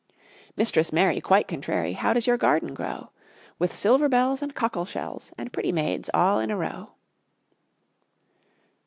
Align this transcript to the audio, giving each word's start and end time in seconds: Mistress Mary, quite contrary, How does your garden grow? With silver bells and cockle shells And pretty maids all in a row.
Mistress 0.57 0.91
Mary, 0.91 1.21
quite 1.21 1.47
contrary, 1.47 1.93
How 1.93 2.11
does 2.11 2.25
your 2.25 2.35
garden 2.35 2.73
grow? 2.73 3.11
With 3.59 3.71
silver 3.71 4.09
bells 4.09 4.41
and 4.41 4.55
cockle 4.55 4.83
shells 4.85 5.31
And 5.37 5.53
pretty 5.53 5.71
maids 5.71 6.09
all 6.11 6.39
in 6.39 6.49
a 6.49 6.57
row. 6.57 6.93